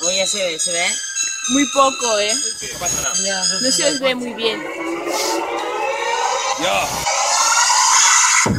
Oye, 0.00 0.26
se 0.26 0.38
ve, 0.44 0.58
se 0.58 0.72
ve. 0.72 0.86
Muy 1.50 1.66
poco, 1.66 2.18
¿eh? 2.18 2.32
¿Qué 2.60 2.68
pasa 2.78 3.02
nada? 3.02 3.44
No 3.60 3.70
se 3.70 3.84
os 3.88 4.00
ve 4.00 4.14
muy 4.14 4.34
bien. 4.34 4.60
Yo. 6.60 6.88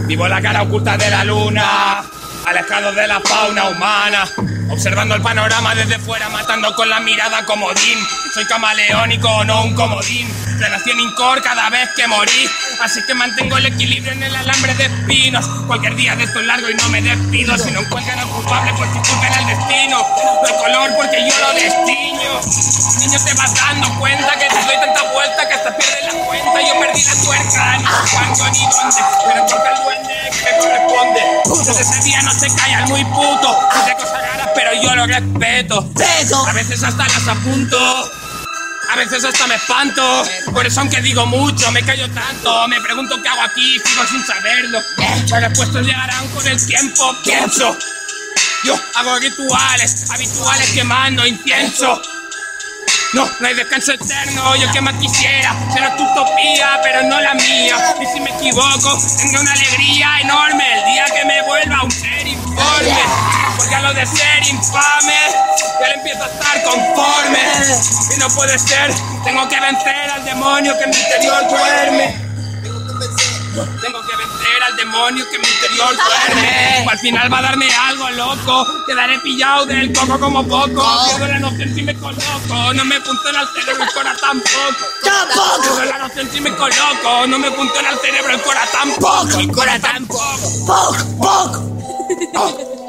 Vivo 0.05 0.27
la 0.27 0.41
cara 0.41 0.63
oculta 0.63 0.97
de 0.97 1.09
la 1.09 1.23
luna, 1.23 2.03
alejado 2.45 2.93
de 2.93 3.07
la 3.07 3.19
fauna 3.19 3.69
humana, 3.69 4.29
observando 4.69 5.15
el 5.15 5.21
panorama 5.21 5.75
desde 5.75 5.99
fuera, 5.99 6.29
matando 6.29 6.73
con 6.75 6.89
la 6.89 6.99
mirada 6.99 7.45
comodín. 7.45 7.99
Soy 8.33 8.45
camaleónico, 8.45 9.43
no 9.45 9.63
un 9.63 9.75
comodín. 9.75 10.27
Relación 10.59 10.99
incor 10.99 11.41
cada 11.41 11.69
vez 11.69 11.89
que 11.95 12.07
morí, 12.07 12.49
así 12.81 13.01
que 13.05 13.13
mantengo 13.13 13.57
el 13.57 13.65
equilibrio 13.65 14.13
en 14.13 14.23
el 14.23 14.35
alambre 14.35 14.73
de 14.75 14.85
espinos. 14.85 15.45
Cualquier 15.67 15.95
día 15.95 16.15
de 16.15 16.23
esto 16.23 16.39
es 16.39 16.45
largo 16.45 16.69
y 16.69 16.75
no 16.75 16.89
me 16.89 17.01
despido. 17.01 17.57
Si 17.57 17.71
no 17.71 17.81
encuentran 17.81 18.19
al 18.19 18.27
culpable, 18.27 18.73
pues 18.77 18.93
disculpen 18.93 19.33
al 19.33 19.47
destino. 19.47 20.05
El 20.47 20.55
color 20.55 20.91
porque 20.95 21.29
yo 21.29 21.35
lo 21.39 21.53
destino. 21.53 22.13
Niño, 22.99 23.19
te 23.25 23.33
vas 23.33 23.55
dando 23.55 23.99
cuenta 23.99 24.31
que 24.39 24.47
te 24.47 24.63
doy 24.65 24.75
tanta 24.79 25.03
vuelta 25.11 25.47
que 25.47 25.53
hasta 25.53 25.75
pierdes 25.75 26.13
la 26.13 26.25
cuenta. 26.25 26.61
Yo 26.61 26.79
perdí 26.79 27.03
la 27.03 27.15
tuerca, 27.23 27.77
ni 27.77 27.85
cuándo 27.85 28.49
ni 28.51 28.59
dónde, 28.59 29.01
pero 29.25 29.45
toca 29.45 29.69
el 29.73 29.92
me 31.11 31.19
corresponde. 31.43 31.65
Desde 31.65 31.81
ese 31.81 32.03
día 32.03 32.21
no 32.21 32.31
se 32.31 32.47
callan 32.55 32.89
muy 32.89 33.03
puto. 33.05 33.59
Dice 33.75 33.93
cosas 33.95 34.21
raras, 34.21 34.49
pero 34.55 34.71
yo 34.81 34.95
lo 34.95 35.05
respeto. 35.05 35.89
A 36.47 36.53
veces 36.53 36.83
hasta 36.83 37.07
las 37.07 37.27
apunto. 37.27 38.11
A 38.91 38.95
veces 38.95 39.23
hasta 39.25 39.47
me 39.47 39.55
espanto, 39.55 40.23
por 40.53 40.67
eso 40.67 40.81
aunque 40.81 41.01
digo 41.01 41.25
mucho, 41.25 41.71
me 41.71 41.81
callo 41.81 42.07
tanto, 42.11 42.67
me 42.67 42.79
pregunto 42.79 43.19
qué 43.23 43.29
hago 43.29 43.41
aquí, 43.41 43.79
sigo 43.83 44.05
sin 44.05 44.23
saberlo. 44.23 44.79
Las 45.29 45.41
respuestas 45.41 45.83
llegarán 45.83 46.27
con 46.27 46.47
el 46.47 46.63
tiempo, 46.63 47.15
pienso. 47.23 47.75
Yo 48.63 48.79
hago 48.93 49.17
rituales, 49.17 50.11
habituales 50.11 50.69
quemando 50.71 51.25
incienso. 51.25 52.01
No, 53.13 53.29
no 53.39 53.47
hay 53.47 53.53
descanso 53.53 53.93
eterno, 53.93 54.55
yo 54.55 54.71
que 54.71 54.81
más 54.81 54.95
quisiera, 54.95 55.55
será 55.71 55.95
tu 55.95 56.03
utopía, 56.03 56.79
pero 56.81 57.03
no 57.03 57.21
la 57.21 57.35
mía. 57.35 57.95
Y 58.01 58.05
si 58.07 58.19
me 58.19 58.31
equivoco, 58.31 58.97
tendré 59.17 59.39
una 59.39 59.51
alegría 59.51 60.19
enorme 60.21 60.63
el 60.79 60.85
día 60.85 61.05
que 61.05 61.23
me 61.25 61.41
vuelva 61.43 61.83
un 61.83 61.91
ser 61.91 62.25
informe. 62.25 63.03
Porque 63.55 63.75
a 63.75 63.81
lo 63.81 63.93
de 63.93 64.05
ser 64.07 64.47
infame, 64.49 65.19
ya 65.79 65.87
le 65.89 65.93
empiezo 65.93 66.23
a 66.23 66.27
estar 66.27 66.63
conforme. 66.63 67.39
Y 68.15 68.19
no 68.19 68.27
puede 68.29 68.57
ser, 68.57 68.91
tengo 69.23 69.47
que 69.47 69.59
vencer 69.59 70.09
al 70.09 70.25
demonio 70.25 70.75
que 70.79 70.83
en 70.85 70.89
mi 70.89 70.97
interior 70.97 71.47
duerme. 71.49 72.15
Tengo 73.79 74.01
que 74.01 74.15
vencer 74.17 74.22
al 74.63 74.75
demonio 74.75 75.25
que 75.29 75.37
mi 75.39 75.47
interior 75.47 75.95
duerme. 75.95 76.85
Al 76.89 76.99
final 76.99 77.33
va 77.33 77.39
a 77.39 77.41
darme 77.41 77.67
algo 77.73 78.09
loco. 78.11 78.67
Quedaré 78.85 79.19
pillado 79.19 79.65
del 79.65 79.93
coco 79.93 80.19
como 80.19 80.47
poco. 80.47 80.85
Pierdo 81.07 81.27
la 81.27 81.39
noción 81.39 81.73
si 81.73 81.81
me 81.81 81.95
coloco. 81.95 82.73
No 82.73 82.85
me 82.85 82.99
funciona 83.01 83.41
el 83.41 83.47
cerebro, 83.49 83.83
el 83.83 83.93
cora 83.93 84.15
tampoco. 84.19 84.85
¡Tampoco! 85.03 85.61
Pierdo 85.61 85.85
la 85.85 85.97
noción 85.97 86.29
si 86.31 86.41
me 86.41 86.55
coloco. 86.55 87.27
No 87.27 87.39
me 87.39 87.51
funciona 87.51 87.89
el 87.89 87.99
cerebro, 87.99 88.33
el 88.33 88.41
cora 88.41 88.61
tampoco. 88.71 89.39
El 89.39 89.51
cora 89.51 89.79
tampoco. 89.79 90.23
¡Poco! 90.65 91.17
¡Poco! 91.17 91.73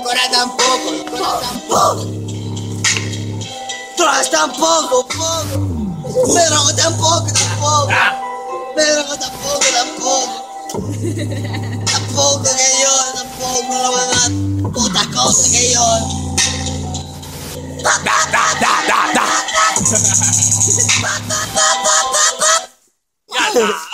Cora 0.05 0.21
tampoco, 0.31 1.05
Cora 1.11 1.41
tampoco. 1.41 2.07
Todas 3.97 4.31
tampoco, 4.31 5.07
poco. 5.09 5.75
Pero 6.35 6.75
tampoco, 6.77 7.33
tampoco. 7.33 7.89
Pero 8.77 9.05
tampoco, 9.17 9.65
tampoco. 9.73 10.44
Tampoco 10.75 12.43
que 12.43 12.67
yo, 12.83 12.95
tampoco 13.15 13.63
no 13.71 13.93
van 13.93 14.11
a 14.67 14.69
putas 14.73 15.07
cosas 15.07 15.49
que 15.49 15.73
yo. 15.73 15.87
Da, 17.81 17.95
da, 17.99 18.17
da, 18.33 18.45
da, 18.61 18.73
da. 18.89 19.25
Ya 23.33 23.49
está. 23.49 23.67
¡Ah! 23.93 23.94